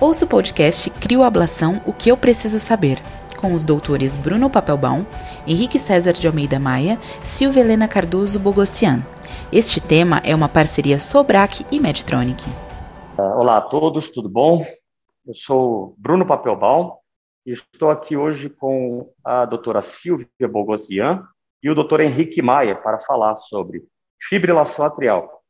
Ouça 0.00 0.24
o 0.24 0.28
podcast 0.28 0.88
Crioablação 0.92 1.82
O 1.86 1.92
que 1.92 2.10
eu 2.10 2.16
preciso 2.16 2.58
saber, 2.58 2.96
com 3.38 3.52
os 3.52 3.64
doutores 3.64 4.16
Bruno 4.16 4.48
Papelbaum, 4.48 5.04
Henrique 5.46 5.78
César 5.78 6.14
de 6.14 6.26
Almeida 6.26 6.58
Maia, 6.58 6.98
Silvia 7.22 7.60
Helena 7.60 7.86
Cardoso 7.86 8.40
Bogossian. 8.40 9.04
Este 9.52 9.78
tema 9.78 10.22
é 10.24 10.34
uma 10.34 10.48
parceria 10.48 10.98
Sobrac 10.98 11.66
e 11.70 11.78
Medtronic. 11.78 12.42
Ah, 13.18 13.38
olá 13.38 13.58
a 13.58 13.60
todos, 13.60 14.10
tudo 14.10 14.26
bom? 14.26 14.64
Eu 15.26 15.34
sou 15.34 15.94
Bruno 15.98 16.26
Papelbaum 16.26 16.92
e 17.44 17.52
estou 17.52 17.90
aqui 17.90 18.16
hoje 18.16 18.48
com 18.48 19.12
a 19.22 19.44
doutora 19.44 19.84
Silvia 20.00 20.48
Bogossian 20.50 21.22
e 21.62 21.68
o 21.68 21.74
doutor 21.74 22.00
Henrique 22.00 22.40
Maia 22.40 22.74
para 22.74 23.00
falar 23.00 23.36
sobre 23.36 23.82
fibrilação 24.30 24.82
atrial, 24.82 25.42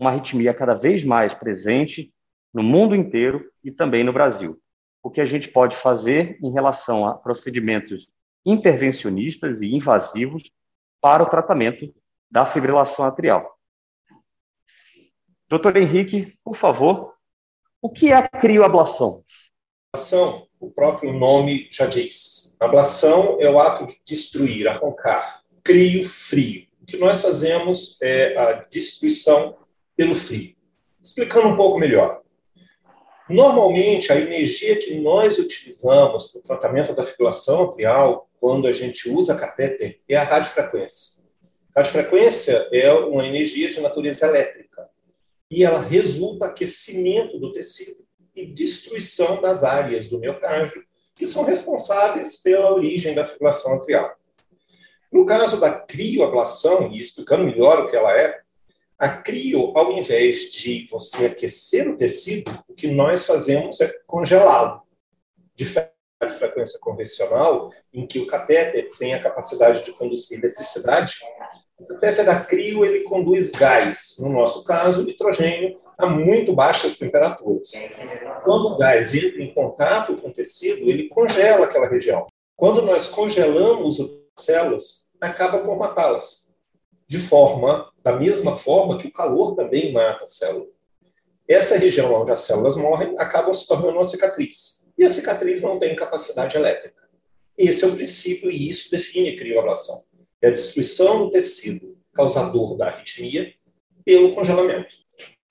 uma 0.00 0.08
arritmia 0.08 0.54
cada 0.54 0.72
vez 0.72 1.04
mais 1.04 1.34
presente 1.34 2.10
no 2.56 2.62
mundo 2.62 2.96
inteiro 2.96 3.52
e 3.62 3.70
também 3.70 4.02
no 4.02 4.14
Brasil. 4.14 4.58
O 5.02 5.10
que 5.10 5.20
a 5.20 5.26
gente 5.26 5.48
pode 5.48 5.78
fazer 5.82 6.38
em 6.42 6.50
relação 6.50 7.06
a 7.06 7.12
procedimentos 7.12 8.08
intervencionistas 8.46 9.60
e 9.60 9.74
invasivos 9.74 10.50
para 10.98 11.22
o 11.22 11.28
tratamento 11.28 11.94
da 12.30 12.50
fibrilação 12.50 13.04
atrial. 13.04 13.58
Doutor 15.46 15.76
Henrique, 15.76 16.38
por 16.42 16.56
favor, 16.56 17.12
o 17.82 17.90
que 17.90 18.10
é 18.10 18.14
a 18.14 18.26
crioablação? 18.26 19.22
Ablação, 19.92 20.48
o 20.58 20.70
próprio 20.70 21.12
nome 21.12 21.68
já 21.70 21.84
diz. 21.84 22.56
Ablação 22.58 23.36
é 23.38 23.50
o 23.50 23.58
ato 23.58 23.86
de 23.86 24.00
destruir, 24.06 24.66
arrancar. 24.66 25.42
Crio, 25.62 26.08
frio. 26.08 26.66
O 26.80 26.86
que 26.86 26.96
nós 26.96 27.20
fazemos 27.20 28.00
é 28.00 28.34
a 28.38 28.52
destruição 28.64 29.58
pelo 29.94 30.14
frio. 30.14 30.56
Explicando 31.02 31.48
um 31.48 31.56
pouco 31.56 31.78
melhor. 31.78 32.22
Normalmente, 33.28 34.12
a 34.12 34.20
energia 34.20 34.78
que 34.78 34.94
nós 35.00 35.36
utilizamos 35.36 36.28
para 36.28 36.38
o 36.38 36.42
tratamento 36.42 36.94
da 36.94 37.02
fibrilação 37.02 37.64
atrial, 37.64 38.28
quando 38.38 38.68
a 38.68 38.72
gente 38.72 39.08
usa 39.08 39.36
catéter, 39.36 40.00
é 40.08 40.16
a 40.16 40.22
radiofrequência. 40.22 41.24
A 41.74 41.80
radiofrequência 41.80 42.68
é 42.72 42.92
uma 42.92 43.26
energia 43.26 43.68
de 43.70 43.80
natureza 43.80 44.26
elétrica 44.26 44.88
e 45.50 45.64
ela 45.64 45.80
resulta 45.80 46.46
aquecimento 46.46 47.38
do 47.38 47.52
tecido 47.52 48.06
e 48.34 48.46
destruição 48.46 49.40
das 49.40 49.64
áreas 49.64 50.08
do 50.08 50.18
miocárdio 50.18 50.84
que 51.16 51.26
são 51.26 51.44
responsáveis 51.44 52.40
pela 52.42 52.72
origem 52.72 53.14
da 53.14 53.26
fibrilação 53.26 53.74
atrial. 53.74 54.14
No 55.10 55.24
caso 55.24 55.58
da 55.58 55.80
crioablação, 55.80 56.92
e 56.92 56.98
explicando 56.98 57.44
melhor 57.44 57.80
o 57.80 57.90
que 57.90 57.96
ela 57.96 58.12
é, 58.12 58.40
a 58.98 59.18
crio, 59.18 59.76
ao 59.76 59.92
invés 59.92 60.50
de 60.52 60.88
você 60.90 61.26
aquecer 61.26 61.88
o 61.88 61.96
tecido, 61.96 62.50
o 62.66 62.74
que 62.74 62.88
nós 62.88 63.26
fazemos 63.26 63.80
é 63.80 63.92
congelá-lo. 64.06 64.82
Diferente 65.54 65.92
da 66.18 66.28
frequência 66.30 66.78
convencional, 66.80 67.70
em 67.92 68.06
que 68.06 68.18
o 68.18 68.26
catéter 68.26 68.90
tem 68.98 69.12
a 69.14 69.22
capacidade 69.22 69.84
de 69.84 69.92
conduzir 69.92 70.38
eletricidade, 70.38 71.14
o 71.78 71.84
catéter 71.86 72.24
da 72.24 72.40
crio 72.42 72.86
ele 72.86 73.04
conduz 73.04 73.50
gás, 73.50 74.16
no 74.18 74.30
nosso 74.30 74.64
caso, 74.64 75.04
nitrogênio, 75.04 75.78
a 75.98 76.06
muito 76.06 76.54
baixas 76.54 76.98
temperaturas. 76.98 77.70
Quando 78.44 78.68
o 78.68 78.76
gás 78.76 79.14
entra 79.14 79.42
em 79.42 79.52
contato 79.52 80.16
com 80.16 80.28
o 80.28 80.32
tecido, 80.32 80.88
ele 80.88 81.08
congela 81.08 81.66
aquela 81.66 81.86
região. 81.86 82.26
Quando 82.54 82.80
nós 82.80 83.08
congelamos 83.08 84.00
as 84.00 84.44
células, 84.44 85.10
acaba 85.20 85.58
por 85.58 85.76
matá-las 85.76 86.45
de 87.08 87.18
forma, 87.18 87.90
da 88.02 88.16
mesma 88.16 88.56
forma 88.56 88.98
que 88.98 89.08
o 89.08 89.12
calor 89.12 89.54
também 89.54 89.92
mata 89.92 90.24
a 90.24 90.26
célula. 90.26 90.66
Essa 91.48 91.78
região 91.78 92.12
onde 92.12 92.32
as 92.32 92.40
células 92.40 92.76
morrem 92.76 93.14
acaba 93.18 93.54
se 93.54 93.68
tornando 93.68 93.94
uma 93.94 94.04
cicatriz. 94.04 94.90
E 94.98 95.04
a 95.04 95.10
cicatriz 95.10 95.62
não 95.62 95.78
tem 95.78 95.94
capacidade 95.94 96.56
elétrica. 96.56 97.06
Esse 97.56 97.84
é 97.84 97.88
o 97.88 97.94
princípio 97.94 98.50
e 98.50 98.68
isso 98.68 98.90
define 98.90 99.30
a 99.30 99.38
crioablação. 99.38 100.02
É 100.42 100.48
a 100.48 100.50
destruição 100.50 101.20
do 101.20 101.30
tecido 101.30 101.96
causador 102.12 102.76
da 102.76 102.88
arritmia 102.88 103.54
pelo 104.04 104.34
congelamento. 104.34 104.96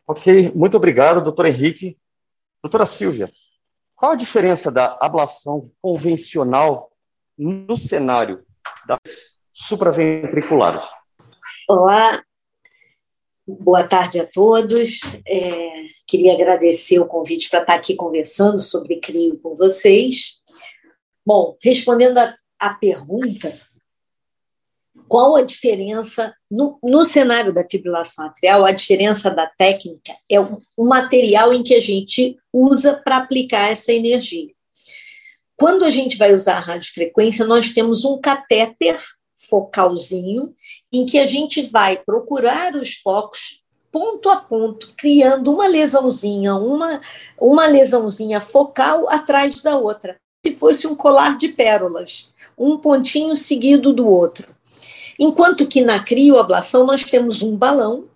Ok, 0.07 0.51
muito 0.53 0.77
obrigado, 0.77 1.23
doutor 1.23 1.45
Henrique. 1.45 1.97
Doutora 2.61 2.85
Silvia, 2.85 3.31
qual 3.95 4.11
a 4.11 4.15
diferença 4.15 4.71
da 4.71 4.97
ablação 4.99 5.71
convencional 5.81 6.91
no 7.37 7.77
cenário 7.77 8.43
das 8.87 8.99
supraventriculares? 9.53 10.83
Olá, 11.67 12.23
boa 13.47 13.83
tarde 13.83 14.19
a 14.19 14.25
todos. 14.27 14.99
É, 15.27 15.85
queria 16.05 16.33
agradecer 16.33 16.99
o 16.99 17.07
convite 17.07 17.49
para 17.49 17.61
estar 17.61 17.73
aqui 17.73 17.95
conversando 17.95 18.59
sobre 18.59 18.99
CRIO 18.99 19.39
com 19.39 19.55
vocês. 19.55 20.43
Bom, 21.25 21.57
respondendo 21.59 22.19
a, 22.19 22.31
a 22.59 22.75
pergunta, 22.75 23.51
qual 25.07 25.35
a 25.35 25.41
diferença 25.41 26.35
no, 26.51 26.77
no, 26.83 27.03
cenário 27.03 27.51
da 27.51 27.67
fibrilação 27.67 28.27
atrial? 28.27 28.63
A 28.63 28.71
diferença 28.71 29.31
da 29.31 29.47
técnica 29.47 30.15
é 30.29 30.39
o, 30.39 30.61
o 30.77 30.85
material 30.85 31.51
em 31.51 31.63
que 31.63 31.73
a 31.73 31.81
gente 31.81 32.37
usa 32.53 32.93
para 32.93 33.17
aplicar 33.17 33.71
essa 33.71 33.91
energia. 33.91 34.53
Quando 35.57 35.83
a 35.83 35.89
gente 35.89 36.15
vai 36.15 36.31
usar 36.31 36.57
a 36.57 36.59
radiofrequência, 36.59 37.43
nós 37.43 37.69
temos 37.69 38.05
um 38.05 38.21
catéter 38.21 38.99
focalzinho, 39.47 40.53
em 40.91 41.05
que 41.05 41.19
a 41.19 41.25
gente 41.25 41.61
vai 41.63 41.97
procurar 41.97 42.75
os 42.75 42.95
focos 42.95 43.61
ponto 43.91 44.29
a 44.29 44.35
ponto, 44.35 44.93
criando 44.97 45.53
uma 45.53 45.67
lesãozinha, 45.67 46.55
uma, 46.55 46.99
uma 47.39 47.65
lesãozinha 47.65 48.41
focal 48.41 49.09
atrás 49.09 49.61
da 49.61 49.77
outra, 49.77 50.19
se 50.45 50.53
fosse 50.53 50.85
um 50.85 50.93
colar 50.93 51.37
de 51.37 51.47
pérolas, 51.47 52.29
um 52.57 52.77
pontinho 52.77 53.35
seguido 53.37 53.93
do 53.93 54.05
outro. 54.05 54.53
Enquanto 55.17 55.65
que 55.65 55.81
na 55.81 56.03
crioablação 56.03 56.85
nós 56.85 57.05
temos 57.05 57.41
um 57.41 57.55
balão 57.55 58.09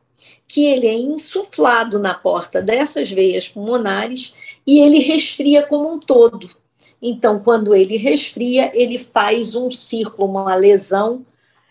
que 0.45 0.65
ele 0.65 0.87
é 0.87 0.95
insuflado 0.95 1.97
na 1.97 2.13
porta 2.13 2.61
dessas 2.61 3.09
veias 3.11 3.47
pulmonares 3.47 4.33
e 4.67 4.79
ele 4.79 4.99
resfria 4.99 5.63
como 5.65 5.93
um 5.93 5.99
todo. 5.99 6.49
Então, 7.01 7.39
quando 7.39 7.75
ele 7.75 7.97
resfria, 7.97 8.71
ele 8.73 8.97
faz 8.97 9.55
um 9.55 9.71
círculo, 9.71 10.29
uma 10.29 10.55
lesão 10.55 11.25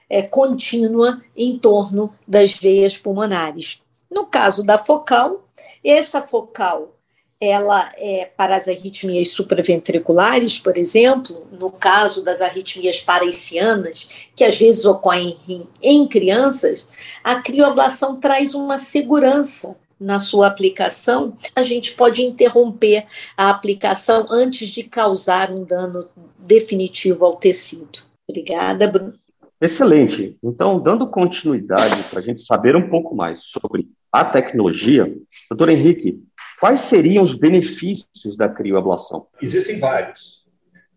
é, 0.09 0.23
contínua 0.23 1.23
em 1.37 1.59
torno 1.59 2.13
das 2.27 2.53
veias 2.53 2.97
pulmonares. 2.97 3.81
No 4.11 4.27
caso 4.27 4.65
da 4.65 4.79
focal, 4.79 5.49
essa 5.85 6.23
focal 6.23 6.95
ela 7.41 7.89
é 7.97 8.25
para 8.25 8.57
as 8.57 8.67
arritmias 8.67 9.29
supraventriculares, 9.29 10.59
por 10.59 10.77
exemplo, 10.77 11.47
no 11.53 11.71
caso 11.71 12.23
das 12.25 12.41
arritmias 12.41 13.01
paraicianas, 13.01 14.29
que 14.35 14.43
às 14.43 14.59
vezes 14.59 14.85
ocorrem 14.85 15.39
em, 15.81 16.07
crianças, 16.07 16.87
a 17.23 17.37
crioablação 17.37 18.17
traz 18.17 18.55
uma 18.55 18.77
segurança 18.77 19.77
na 20.01 20.19
sua 20.19 20.47
aplicação, 20.47 21.35
a 21.55 21.63
gente 21.63 21.93
pode 21.95 22.23
interromper 22.23 23.05
a 23.37 23.51
aplicação 23.51 24.27
antes 24.31 24.71
de 24.71 24.83
causar 24.83 25.51
um 25.51 25.65
dano 25.65 26.09
definitivo 26.39 27.25
ao 27.25 27.37
tecido. 27.37 28.01
Obrigada, 28.29 28.87
Bruno. 28.87 29.15
Excelente. 29.61 30.37
Então, 30.43 30.79
dando 30.79 31.07
continuidade 31.09 32.05
para 32.11 32.21
a 32.21 32.23
gente 32.23 32.43
saber 32.43 32.77
um 32.77 32.89
pouco 32.89 33.15
mais 33.15 33.41
sobre 33.53 33.89
a 34.13 34.25
tecnologia, 34.25 35.13
doutor 35.51 35.69
Henrique, 35.69 36.23
quais 36.61 36.89
seriam 36.89 37.25
os 37.25 37.37
benefícios 37.37 38.37
da 38.37 38.49
crioablação? 38.49 39.27
Existem 39.43 39.79
vários. 39.79 40.47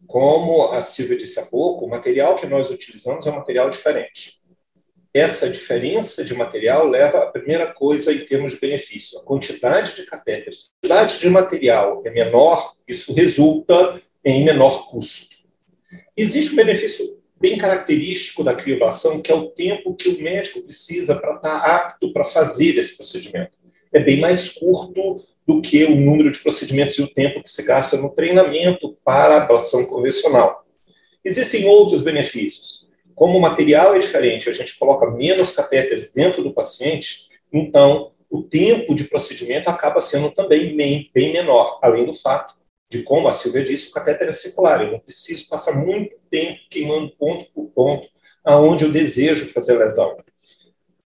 Como 0.06 0.72
a 0.72 0.82
Silvia 0.82 1.18
disse 1.18 1.40
há 1.40 1.46
pouco, 1.46 1.86
o 1.86 1.90
material 1.90 2.36
que 2.36 2.46
nós 2.46 2.70
utilizamos 2.70 3.26
é 3.26 3.32
um 3.32 3.36
material 3.36 3.70
diferente 3.70 4.41
essa 5.14 5.50
diferença 5.50 6.24
de 6.24 6.34
material 6.34 6.88
leva 6.88 7.20
a 7.20 7.28
primeira 7.28 7.74
coisa 7.74 8.14
em 8.14 8.26
termos 8.26 8.54
de 8.54 8.60
benefício. 8.60 9.20
A 9.20 9.24
quantidade 9.24 9.96
de 9.96 10.04
catéteres, 10.04 10.74
a 10.78 10.88
quantidade 10.88 11.20
de 11.20 11.30
material 11.30 12.02
é 12.06 12.10
menor, 12.10 12.74
isso 12.88 13.14
resulta 13.14 14.02
em 14.24 14.46
menor 14.46 14.90
custo. 14.90 15.36
Existe 16.16 16.54
um 16.54 16.58
benefício 16.58 17.22
bem 17.40 17.58
característico 17.58 18.44
da 18.44 18.56
crioablação, 18.56 19.20
que 19.20 19.32
é 19.32 19.36
o 19.36 19.50
tempo 19.50 19.96
que 19.96 20.10
o 20.10 20.22
médico 20.22 20.62
precisa 20.62 21.16
para 21.16 21.36
estar 21.36 21.58
apto 21.58 22.14
para 22.14 22.24
fazer 22.24 22.78
esse 22.78 22.96
procedimento. 22.96 23.58
É 23.92 24.00
bem 24.00 24.20
mais 24.20 24.50
curto 24.50 25.26
do 25.46 25.60
que 25.60 25.84
o 25.84 25.96
número 25.96 26.32
de 26.32 26.40
procedimentos 26.40 26.98
e 26.98 27.02
o 27.02 27.14
tempo 27.14 27.42
que 27.42 27.50
se 27.50 27.64
gasta 27.64 27.98
no 27.98 28.14
treinamento 28.14 28.96
para 29.04 29.36
a 29.36 29.44
ablação 29.44 29.86
convencional. 29.86 30.66
Existem 31.26 31.66
outros 31.66 32.04
benefícios. 32.04 32.88
Como 33.22 33.38
o 33.38 33.40
material 33.40 33.94
é 33.94 34.00
diferente, 34.00 34.50
a 34.50 34.52
gente 34.52 34.80
coloca 34.80 35.12
menos 35.12 35.56
catéteres 35.56 36.12
dentro 36.12 36.44
do 36.44 36.52
paciente, 36.52 37.28
então 37.54 38.14
o 38.28 38.42
tempo 38.42 38.96
de 38.96 39.04
procedimento 39.04 39.70
acaba 39.70 40.02
sendo 40.02 40.32
também 40.32 40.76
bem, 40.76 41.08
bem 41.14 41.32
menor, 41.32 41.78
além 41.84 42.04
do 42.04 42.16
fato 42.16 42.56
de, 42.90 43.04
como 43.04 43.28
a 43.28 43.32
Silvia 43.32 43.64
disse, 43.64 43.90
o 43.90 43.94
catéter 43.94 44.30
é 44.30 44.32
circular, 44.32 44.84
eu 44.84 44.94
não 44.94 45.00
preciso 45.00 45.48
passar 45.48 45.76
muito 45.76 46.16
tempo 46.32 46.62
queimando 46.68 47.16
ponto 47.16 47.46
por 47.54 47.68
ponto 47.68 48.08
aonde 48.44 48.86
eu 48.86 48.92
desejo 48.92 49.54
fazer 49.54 49.78
lesão. 49.78 50.18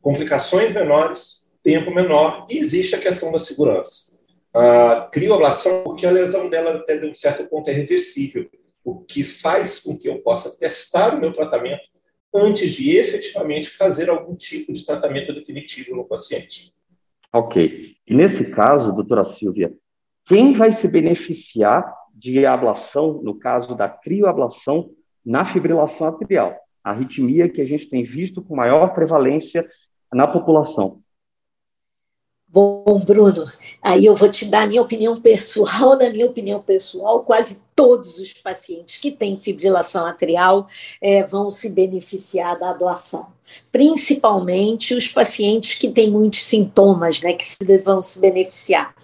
Complicações 0.02 0.72
menores, 0.72 1.48
tempo 1.62 1.94
menor, 1.94 2.44
e 2.50 2.58
existe 2.58 2.96
a 2.96 3.00
questão 3.00 3.30
da 3.30 3.38
segurança. 3.38 4.18
a 4.52 5.08
crioablação 5.12 5.84
porque 5.84 6.04
a 6.04 6.10
lesão 6.10 6.50
dela 6.50 6.74
até 6.74 6.96
de 6.96 7.06
um 7.06 7.14
certo 7.14 7.46
ponto 7.46 7.70
é 7.70 7.72
reversível, 7.72 8.50
o 8.82 8.98
que 8.98 9.22
faz 9.22 9.78
com 9.78 9.96
que 9.96 10.08
eu 10.08 10.20
possa 10.22 10.58
testar 10.58 11.14
o 11.14 11.20
meu 11.20 11.32
tratamento 11.32 11.89
antes 12.34 12.70
de 12.70 12.96
efetivamente 12.96 13.68
fazer 13.68 14.08
algum 14.08 14.34
tipo 14.34 14.72
de 14.72 14.84
tratamento 14.84 15.32
definitivo 15.32 15.96
no 15.96 16.04
paciente. 16.04 16.72
Ok. 17.32 17.96
E 18.06 18.14
nesse 18.14 18.44
caso, 18.44 18.92
doutora 18.92 19.24
Silvia, 19.34 19.72
quem 20.26 20.56
vai 20.56 20.74
se 20.80 20.86
beneficiar 20.86 21.92
de 22.14 22.44
ablação, 22.44 23.20
no 23.22 23.38
caso 23.38 23.74
da 23.74 23.88
crioablação, 23.88 24.90
na 25.24 25.52
fibrilação 25.52 26.08
atrial? 26.08 26.56
A 26.82 26.90
arritmia 26.90 27.48
que 27.48 27.60
a 27.60 27.66
gente 27.66 27.88
tem 27.88 28.04
visto 28.04 28.42
com 28.42 28.56
maior 28.56 28.94
prevalência 28.94 29.66
na 30.12 30.26
população. 30.26 31.00
Bom, 32.52 32.84
Bruno, 33.06 33.44
aí 33.80 34.06
eu 34.06 34.14
vou 34.16 34.28
te 34.28 34.44
dar 34.44 34.64
a 34.64 34.66
minha 34.66 34.82
opinião 34.82 35.14
pessoal. 35.16 35.96
Na 35.98 36.10
minha 36.10 36.26
opinião 36.26 36.60
pessoal, 36.60 37.22
quase 37.22 37.62
todos 37.80 38.18
os 38.18 38.34
pacientes 38.34 38.98
que 38.98 39.10
têm 39.10 39.38
fibrilação 39.38 40.04
atrial 40.04 40.68
é, 41.00 41.22
vão 41.22 41.48
se 41.48 41.70
beneficiar 41.70 42.58
da 42.58 42.72
ablação. 42.72 43.28
Principalmente 43.72 44.94
os 44.94 45.08
pacientes 45.08 45.78
que 45.78 45.88
têm 45.88 46.10
muitos 46.10 46.44
sintomas, 46.44 47.22
né, 47.22 47.32
que 47.32 47.78
vão 47.78 48.02
se 48.02 48.18
beneficiar. 48.18 48.94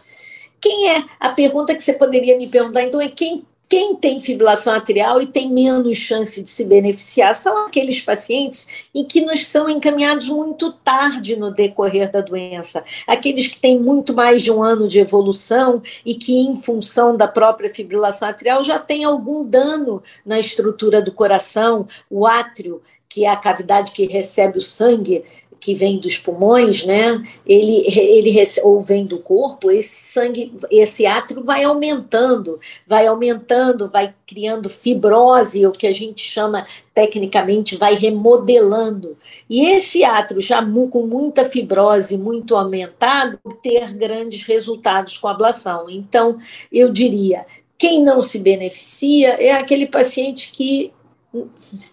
Quem 0.61 0.91
é? 0.91 1.05
A 1.19 1.31
pergunta 1.31 1.75
que 1.75 1.83
você 1.83 1.95
poderia 1.95 2.37
me 2.37 2.47
perguntar, 2.47 2.83
então, 2.83 3.01
é 3.01 3.09
quem 3.09 3.47
quem 3.69 3.97
tem 3.97 4.21
fibrilação 4.21 4.73
atrial 4.73 5.21
e 5.21 5.27
tem 5.27 5.51
menos 5.51 5.99
chance 5.99 6.41
de 6.41 6.49
se 6.49 6.65
beneficiar 6.65 7.35
são 7.35 7.67
aqueles 7.67 8.01
pacientes 8.01 8.67
em 8.95 9.05
que 9.05 9.21
nos 9.21 9.47
são 9.47 9.69
encaminhados 9.69 10.29
muito 10.29 10.71
tarde 10.73 11.37
no 11.37 11.51
decorrer 11.51 12.11
da 12.11 12.21
doença. 12.21 12.85
Aqueles 13.07 13.49
que 13.49 13.59
têm 13.59 13.79
muito 13.79 14.15
mais 14.15 14.43
de 14.43 14.53
um 14.53 14.63
ano 14.63 14.87
de 14.87 15.01
evolução 15.01 15.83
e 16.05 16.15
que, 16.15 16.39
em 16.39 16.55
função 16.55 17.17
da 17.17 17.27
própria 17.27 17.73
fibrilação 17.73 18.29
atrial, 18.29 18.63
já 18.63 18.79
têm 18.79 19.05
algum 19.05 19.43
dano 19.45 20.03
na 20.25 20.39
estrutura 20.39 21.03
do 21.03 21.13
coração, 21.13 21.89
o 22.09 22.27
átrio, 22.27 22.81
que 23.09 23.25
é 23.25 23.31
a 23.31 23.37
cavidade 23.37 23.93
que 23.93 24.07
recebe 24.07 24.59
o 24.59 24.63
sangue, 24.63 25.25
que 25.59 25.75
vem 25.75 25.99
dos 25.99 26.17
pulmões, 26.19 26.85
né? 26.85 27.23
Ele, 27.47 27.85
ele 27.87 28.47
ou 28.63 28.81
vem 28.81 29.05
do 29.05 29.19
corpo, 29.19 29.71
esse 29.71 30.13
sangue, 30.13 30.53
esse 30.71 31.07
átrio 31.07 31.43
vai 31.43 31.65
aumentando, 31.65 32.59
vai 32.87 33.07
aumentando, 33.07 33.91
vai 33.91 34.15
criando 34.27 34.69
fibrose, 34.69 35.67
o 35.67 35.73
que 35.73 35.87
a 35.87 35.93
gente 35.93 36.23
chama 36.23 36.67
tecnicamente, 36.95 37.77
vai 37.77 37.95
remodelando. 37.95 39.17
E 39.49 39.67
esse 39.67 40.05
átrio, 40.05 40.41
já 40.41 40.63
com 40.91 41.07
muita 41.07 41.45
fibrose, 41.45 42.17
muito 42.17 42.57
aumentado, 42.57 43.39
ter 43.63 43.93
grandes 43.95 44.43
resultados 44.45 45.19
com 45.19 45.29
ablação. 45.29 45.87
Então, 45.89 46.37
eu 46.73 46.91
diria, 46.91 47.47
quem 47.79 48.03
não 48.03 48.23
se 48.23 48.39
beneficia 48.39 49.31
é 49.43 49.53
aquele 49.53 49.87
paciente 49.87 50.53
que 50.53 50.93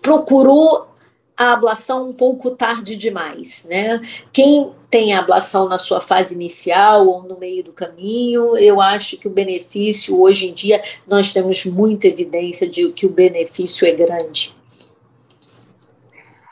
procurou 0.01 0.93
a 1.38 1.53
ablação 1.53 2.07
um 2.07 2.13
pouco 2.13 2.51
tarde 2.51 2.95
demais, 2.95 3.65
né? 3.69 4.00
Quem 4.31 4.71
tem 4.89 5.13
a 5.13 5.19
ablação 5.19 5.68
na 5.68 5.80
sua 5.80 6.00
fase 6.00 6.33
inicial 6.33 7.07
ou 7.07 7.24
no 7.24 7.38
meio 7.38 7.63
do 7.63 7.74
caminho, 7.74 8.56
eu 8.57 8.80
acho 8.80 9.18
que 9.18 9.27
o 9.27 9.31
benefício, 9.31 10.19
hoje 10.19 10.47
em 10.47 10.53
dia, 10.53 10.81
nós 11.07 11.33
temos 11.33 11.65
muita 11.65 12.07
evidência 12.07 12.68
de 12.69 12.91
que 12.91 13.06
o 13.06 13.09
benefício 13.09 13.88
é 13.88 13.91
grande. 13.91 14.56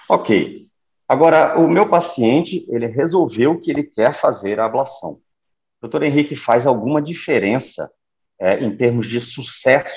Ok. 0.09 0.65
Agora, 1.07 1.59
o 1.59 1.67
meu 1.67 1.87
paciente, 1.89 2.65
ele 2.69 2.87
resolveu 2.87 3.59
que 3.59 3.69
ele 3.69 3.83
quer 3.83 4.19
fazer 4.19 4.59
a 4.59 4.65
ablação. 4.65 5.19
Doutor 5.81 6.03
Henrique, 6.03 6.35
faz 6.35 6.65
alguma 6.65 7.01
diferença 7.01 7.91
é, 8.39 8.63
em 8.63 8.75
termos 8.75 9.07
de 9.07 9.19
sucesso 9.19 9.93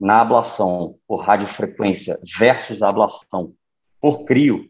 na 0.00 0.20
ablação 0.20 0.96
por 1.06 1.18
radiofrequência 1.18 2.18
versus 2.38 2.82
a 2.82 2.88
ablação 2.88 3.54
por 4.04 4.26
crio. 4.26 4.68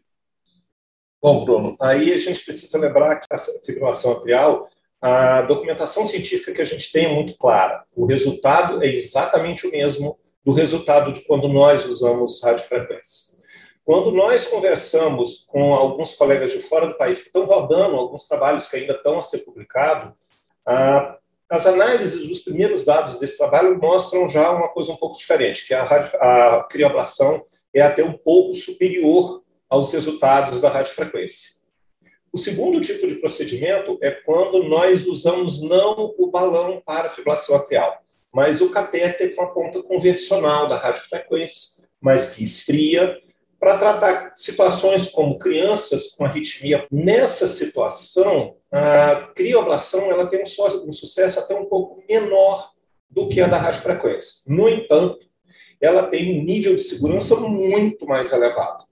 Bom, 1.21 1.43
Bruno, 1.43 1.75
aí 1.81 2.13
a 2.13 2.17
gente 2.17 2.45
precisa 2.45 2.77
lembrar 2.77 3.19
que 3.19 3.27
a 3.29 3.37
fibrilação 3.37 4.13
atrial, 4.13 4.69
a 5.01 5.41
documentação 5.41 6.07
científica 6.07 6.53
que 6.53 6.61
a 6.61 6.65
gente 6.65 6.89
tem 6.89 7.03
é 7.03 7.13
muito 7.13 7.37
clara. 7.37 7.83
O 7.97 8.05
resultado 8.05 8.81
é 8.81 8.87
exatamente 8.87 9.67
o 9.67 9.71
mesmo 9.71 10.17
do 10.45 10.53
resultado 10.53 11.11
de 11.11 11.25
quando 11.25 11.49
nós 11.49 11.85
usamos 11.85 12.41
radiofrequência. 12.41 13.35
Quando 13.83 14.13
nós 14.13 14.47
conversamos 14.47 15.43
com 15.49 15.75
alguns 15.75 16.13
colegas 16.13 16.53
de 16.53 16.59
fora 16.59 16.87
do 16.87 16.97
país 16.97 17.19
que 17.19 17.27
estão 17.27 17.43
rodando 17.43 17.97
alguns 17.97 18.29
trabalhos 18.29 18.69
que 18.69 18.77
ainda 18.77 18.93
estão 18.93 19.19
a 19.19 19.21
ser 19.21 19.39
publicados, 19.39 20.13
as 21.49 21.65
análises 21.65 22.25
dos 22.25 22.39
primeiros 22.39 22.85
dados 22.85 23.19
desse 23.19 23.37
trabalho 23.37 23.77
mostram 23.81 24.29
já 24.29 24.49
uma 24.51 24.69
coisa 24.69 24.93
um 24.93 24.97
pouco 24.97 25.17
diferente, 25.17 25.67
que 25.67 25.73
a, 25.73 25.83
a 25.83 26.63
crioablação 26.71 27.43
é 27.75 27.81
até 27.81 28.03
um 28.03 28.13
pouco 28.13 28.53
superior 28.53 29.43
aos 29.69 29.91
resultados 29.91 30.61
da 30.61 30.69
radiofrequência. 30.69 31.55
O 32.31 32.37
segundo 32.37 32.81
tipo 32.81 33.05
de 33.07 33.15
procedimento 33.15 33.97
é 34.01 34.11
quando 34.11 34.63
nós 34.63 35.05
usamos 35.05 35.61
não 35.61 36.13
o 36.17 36.31
balão 36.31 36.81
para 36.85 37.09
fibrilação 37.09 37.55
atrial, 37.55 37.97
mas 38.33 38.61
o 38.61 38.71
catéter 38.71 39.35
com 39.35 39.43
a 39.43 39.51
ponta 39.51 39.83
convencional 39.83 40.67
da 40.67 40.77
radiofrequência, 40.77 41.87
mas 42.01 42.33
que 42.33 42.43
esfria, 42.43 43.17
para 43.59 43.77
tratar 43.77 44.33
situações 44.35 45.09
como 45.09 45.39
crianças 45.39 46.11
com 46.11 46.25
arritmia. 46.25 46.85
Nessa 46.91 47.47
situação, 47.47 48.57
a 48.71 49.31
crioablação 49.33 50.11
ela 50.11 50.27
tem 50.27 50.43
um, 50.43 50.91
sucesso 50.91 51.39
até 51.39 51.55
um 51.55 51.65
pouco 51.65 52.03
menor 52.07 52.71
do 53.09 53.29
que 53.29 53.41
a 53.41 53.47
da 53.47 53.57
radiofrequência. 53.57 54.43
No 54.47 54.67
entanto, 54.67 55.25
ela 55.85 56.07
tem 56.07 56.39
um 56.39 56.43
nível 56.43 56.75
de 56.75 56.81
segurança 56.81 57.35
muito 57.35 58.05
mais 58.05 58.31
elevado. 58.31 58.83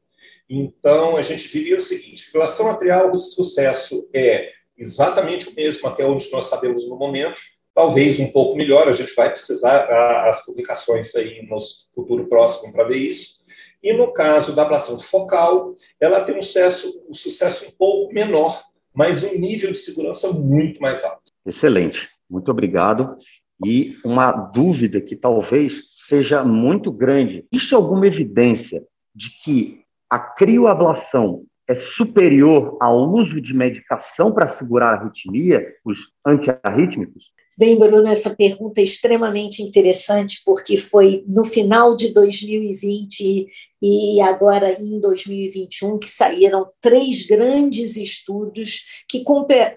Então, 0.49 1.17
a 1.17 1.21
gente 1.21 1.51
diria 1.51 1.77
o 1.77 1.81
seguinte: 1.81 2.25
fibrilação 2.25 2.69
atrial, 2.69 3.11
o 3.11 3.17
sucesso 3.17 4.07
é 4.13 4.51
exatamente 4.77 5.49
o 5.49 5.55
mesmo 5.55 5.87
até 5.87 6.05
onde 6.05 6.31
nós 6.31 6.45
sabemos 6.45 6.87
no 6.87 6.97
momento, 6.97 7.39
talvez 7.73 8.19
um 8.19 8.31
pouco 8.31 8.55
melhor, 8.55 8.87
a 8.87 8.93
gente 8.93 9.13
vai 9.15 9.31
precisar 9.31 9.85
as 10.27 10.45
publicações 10.45 11.15
aí 11.15 11.45
no 11.47 11.57
futuro 11.93 12.27
próximo 12.27 12.71
para 12.71 12.83
ver 12.83 12.97
isso. 12.97 13.43
E 13.81 13.91
no 13.93 14.13
caso 14.13 14.55
da 14.55 14.61
ablação 14.61 14.97
focal, 14.99 15.75
ela 15.99 16.23
tem 16.23 16.37
um 16.37 16.41
sucesso, 16.41 17.05
um 17.09 17.13
sucesso 17.13 17.67
um 17.67 17.71
pouco 17.71 18.13
menor, 18.13 18.61
mas 18.93 19.23
um 19.23 19.37
nível 19.37 19.71
de 19.71 19.77
segurança 19.77 20.31
muito 20.31 20.81
mais 20.81 21.03
alto. 21.03 21.31
Excelente, 21.45 22.09
muito 22.29 22.49
obrigado 22.49 23.17
e 23.65 23.97
uma 24.03 24.31
dúvida 24.31 25.01
que 25.01 25.15
talvez 25.15 25.85
seja 25.89 26.43
muito 26.43 26.91
grande. 26.91 27.45
Existe 27.51 27.75
alguma 27.75 28.07
evidência 28.07 28.83
de 29.15 29.29
que 29.29 29.81
a 30.09 30.19
crioablação 30.19 31.43
é 31.67 31.75
superior 31.75 32.77
ao 32.81 33.09
uso 33.09 33.39
de 33.39 33.53
medicação 33.53 34.31
para 34.31 34.49
segurar 34.49 34.89
a 34.89 35.01
arritmia, 35.01 35.65
os 35.85 35.99
antiarrítmicos? 36.25 37.31
Bem, 37.55 37.77
Bruno, 37.77 38.07
essa 38.07 38.33
pergunta 38.33 38.81
é 38.81 38.83
extremamente 38.83 39.61
interessante, 39.61 40.41
porque 40.43 40.75
foi 40.75 41.23
no 41.27 41.43
final 41.43 41.95
de 41.95 42.11
2020 42.11 43.47
e 43.79 44.21
agora 44.21 44.81
em 44.81 44.99
2021 44.99 45.99
que 45.99 46.09
saíram 46.09 46.67
três 46.81 47.27
grandes 47.27 47.95
estudos 47.95 48.81
que 49.07 49.23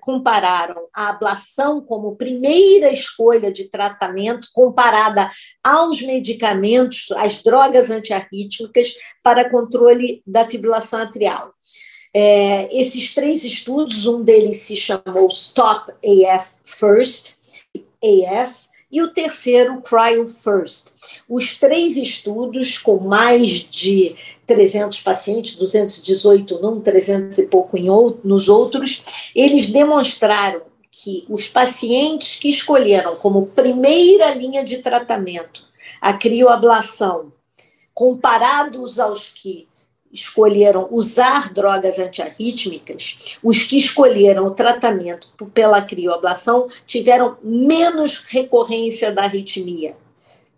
compararam 0.00 0.86
a 0.94 1.10
ablação 1.10 1.82
como 1.82 2.16
primeira 2.16 2.90
escolha 2.90 3.52
de 3.52 3.64
tratamento 3.68 4.48
comparada 4.54 5.28
aos 5.62 6.00
medicamentos, 6.00 7.12
às 7.16 7.42
drogas 7.42 7.90
antiarrítmicas 7.90 8.94
para 9.22 9.50
controle 9.50 10.22
da 10.26 10.46
fibrilação 10.46 11.00
atrial. 11.00 11.52
É, 12.18 12.74
esses 12.74 13.14
três 13.14 13.44
estudos, 13.44 14.06
um 14.06 14.22
deles 14.22 14.56
se 14.62 14.74
chamou 14.74 15.28
Stop 15.28 15.92
AF 15.92 16.54
First, 16.64 17.34
AF, 18.02 18.54
e 18.90 19.02
o 19.02 19.12
terceiro, 19.12 19.82
Cryo 19.82 20.26
First. 20.26 20.94
Os 21.28 21.58
três 21.58 21.98
estudos, 21.98 22.78
com 22.78 22.96
mais 23.00 23.50
de 23.50 24.16
300 24.46 24.98
pacientes, 25.02 25.56
218 25.56 26.58
num, 26.58 26.80
300 26.80 27.36
e 27.36 27.48
pouco 27.48 27.76
em 27.76 27.90
outro, 27.90 28.26
nos 28.26 28.48
outros, 28.48 29.30
eles 29.34 29.66
demonstraram 29.66 30.62
que 30.90 31.26
os 31.28 31.46
pacientes 31.46 32.38
que 32.38 32.48
escolheram 32.48 33.16
como 33.16 33.44
primeira 33.44 34.30
linha 34.30 34.64
de 34.64 34.78
tratamento 34.78 35.66
a 36.00 36.14
crioablação, 36.14 37.30
comparados 37.92 38.98
aos 38.98 39.28
que 39.28 39.68
escolheram 40.16 40.88
usar 40.90 41.52
drogas 41.52 41.98
antiarrítmicas, 41.98 43.38
os 43.42 43.62
que 43.62 43.76
escolheram 43.76 44.46
o 44.46 44.50
tratamento 44.50 45.28
pela 45.52 45.82
crioablação 45.82 46.68
tiveram 46.84 47.36
menos 47.42 48.18
recorrência 48.26 49.12
da 49.12 49.22
arritmia, 49.22 49.96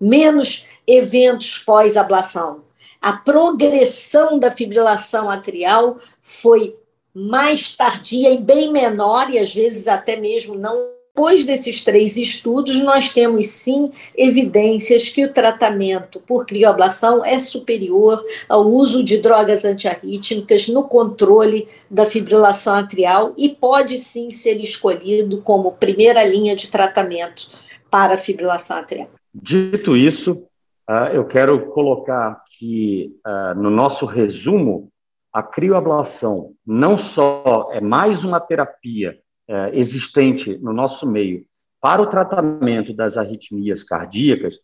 menos 0.01 0.65
eventos 0.87 1.59
pós-ablação. 1.59 2.63
A 3.01 3.13
progressão 3.13 4.39
da 4.39 4.51
fibrilação 4.51 5.31
atrial 5.31 5.99
foi 6.21 6.77
mais 7.15 7.69
tardia 7.75 8.31
e 8.31 8.39
bem 8.39 8.73
menor, 8.73 9.31
e 9.31 9.39
às 9.39 9.55
vezes 9.55 9.89
até 9.89 10.17
mesmo 10.17 10.55
não 10.55 10.98
depois 11.19 11.45
desses 11.45 11.83
três 11.85 12.17
estudos, 12.17 12.81
nós 12.81 13.11
temos 13.13 13.49
sim 13.49 13.91
evidências 14.17 15.09
que 15.09 15.25
o 15.25 15.33
tratamento 15.33 16.21
por 16.21 16.47
crioablação 16.47 17.25
é 17.25 17.41
superior 17.41 18.23
ao 18.49 18.65
uso 18.65 19.03
de 19.03 19.19
drogas 19.19 19.65
antiarrítmicas 19.65 20.69
no 20.69 20.85
controle 20.85 21.67
da 21.91 22.07
fibrilação 22.07 22.77
atrial 22.77 23.35
e 23.37 23.49
pode 23.49 23.99
sim 23.99 24.31
ser 24.31 24.59
escolhido 24.59 25.43
como 25.43 25.73
primeira 25.73 26.25
linha 26.25 26.55
de 26.55 26.71
tratamento 26.71 27.49
para 27.91 28.15
a 28.15 28.17
fibrilação 28.17 28.77
atrial. 28.77 29.09
Dito 29.35 29.97
isso, 29.97 30.45
uh, 30.89 31.13
eu 31.13 31.25
quero 31.25 31.67
colocar 31.73 32.45
que 32.57 33.11
uh, 33.27 33.61
no 33.61 33.71
nosso 33.71 34.07
resumo 34.07 34.89
a 35.33 35.43
crioablação 35.43 36.53
não 36.65 36.97
só 36.97 37.71
é 37.73 37.81
mais 37.81 38.23
uma 38.23 38.39
terapia 38.39 39.19
uh, 39.49 39.75
existente 39.75 40.59
no 40.59 40.73
nosso 40.73 41.07
meio 41.07 41.45
para 41.81 42.03
o 42.03 42.07
tratamento 42.07 42.93
das 42.93 43.17
arritmias 43.17 43.83
cardíacas, 43.83 44.57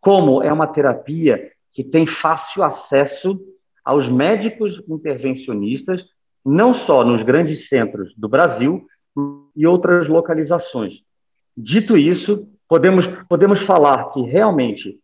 como 0.00 0.42
é 0.42 0.52
uma 0.52 0.66
terapia 0.66 1.50
que 1.72 1.82
tem 1.82 2.06
fácil 2.06 2.62
acesso 2.62 3.40
aos 3.84 4.08
médicos 4.08 4.82
intervencionistas, 4.88 6.04
não 6.44 6.74
só 6.74 7.04
nos 7.04 7.22
grandes 7.22 7.68
centros 7.68 8.12
do 8.16 8.28
Brasil 8.28 8.86
e 9.56 9.66
outras 9.66 10.08
localizações. 10.08 10.94
Dito 11.56 11.96
isso, 11.96 12.46
podemos, 12.68 13.06
podemos 13.28 13.64
falar 13.64 14.12
que 14.12 14.20
realmente 14.22 14.98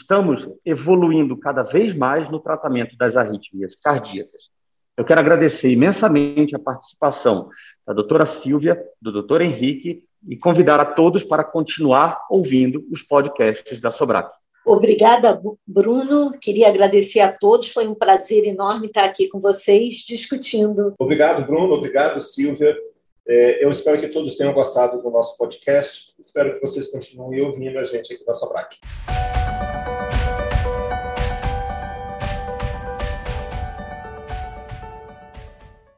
estamos 0.00 0.46
evoluindo 0.64 1.36
cada 1.36 1.62
vez 1.62 1.96
mais 1.96 2.30
no 2.30 2.40
tratamento 2.40 2.96
das 2.96 3.16
arritmias 3.16 3.74
cardíacas. 3.80 4.50
Eu 4.96 5.04
quero 5.04 5.20
agradecer 5.20 5.70
imensamente 5.70 6.56
a 6.56 6.58
participação 6.58 7.50
da 7.86 7.92
doutora 7.92 8.24
Silvia, 8.24 8.82
do 9.00 9.12
doutor 9.12 9.42
Henrique, 9.42 10.02
e 10.26 10.36
convidar 10.36 10.80
a 10.80 10.84
todos 10.84 11.22
para 11.22 11.44
continuar 11.44 12.20
ouvindo 12.30 12.84
os 12.90 13.02
podcasts 13.02 13.80
da 13.80 13.92
Sobrac. 13.92 14.30
Obrigada, 14.64 15.40
Bruno. 15.64 16.32
Queria 16.40 16.68
agradecer 16.68 17.20
a 17.20 17.30
todos. 17.30 17.68
Foi 17.68 17.86
um 17.86 17.94
prazer 17.94 18.44
enorme 18.44 18.88
estar 18.88 19.04
aqui 19.04 19.28
com 19.28 19.38
vocês 19.38 19.96
discutindo. 19.96 20.94
Obrigado, 20.98 21.46
Bruno. 21.46 21.74
Obrigado, 21.74 22.20
Silvia. 22.20 22.76
É, 23.28 23.64
eu 23.64 23.70
espero 23.70 24.00
que 24.00 24.08
todos 24.08 24.36
tenham 24.36 24.52
gostado 24.52 25.00
do 25.00 25.10
nosso 25.10 25.36
podcast. 25.38 26.14
Espero 26.18 26.54
que 26.54 26.60
vocês 26.60 26.90
continuem 26.90 27.42
ouvindo 27.42 27.78
a 27.78 27.84
gente 27.84 28.14
aqui 28.14 28.26
na 28.26 28.34
Sobrac. 28.34 28.76